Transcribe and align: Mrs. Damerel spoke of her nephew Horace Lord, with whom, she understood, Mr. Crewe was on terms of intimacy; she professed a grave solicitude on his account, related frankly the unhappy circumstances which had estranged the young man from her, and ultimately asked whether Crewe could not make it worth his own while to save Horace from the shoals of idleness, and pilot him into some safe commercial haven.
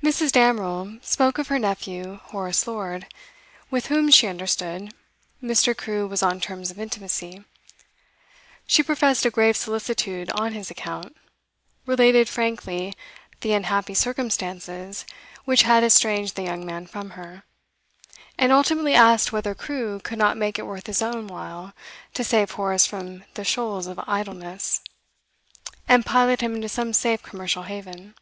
Mrs. 0.00 0.30
Damerel 0.30 0.98
spoke 1.02 1.36
of 1.36 1.48
her 1.48 1.58
nephew 1.58 2.20
Horace 2.22 2.68
Lord, 2.68 3.12
with 3.68 3.86
whom, 3.88 4.08
she 4.08 4.28
understood, 4.28 4.94
Mr. 5.42 5.76
Crewe 5.76 6.06
was 6.06 6.22
on 6.22 6.40
terms 6.40 6.70
of 6.70 6.78
intimacy; 6.78 7.42
she 8.68 8.84
professed 8.84 9.26
a 9.26 9.30
grave 9.30 9.56
solicitude 9.56 10.30
on 10.38 10.52
his 10.52 10.70
account, 10.70 11.16
related 11.84 12.28
frankly 12.28 12.94
the 13.40 13.52
unhappy 13.52 13.92
circumstances 13.92 15.04
which 15.46 15.62
had 15.64 15.82
estranged 15.82 16.36
the 16.36 16.44
young 16.44 16.64
man 16.64 16.86
from 16.86 17.10
her, 17.18 17.42
and 18.38 18.52
ultimately 18.52 18.94
asked 18.94 19.32
whether 19.32 19.52
Crewe 19.56 19.98
could 19.98 20.16
not 20.18 20.36
make 20.36 20.60
it 20.60 20.64
worth 20.64 20.86
his 20.86 21.02
own 21.02 21.26
while 21.26 21.72
to 22.14 22.22
save 22.22 22.52
Horace 22.52 22.86
from 22.86 23.24
the 23.34 23.42
shoals 23.42 23.88
of 23.88 23.98
idleness, 24.06 24.80
and 25.88 26.06
pilot 26.06 26.40
him 26.40 26.54
into 26.54 26.68
some 26.68 26.92
safe 26.92 27.24
commercial 27.24 27.64
haven. 27.64 28.14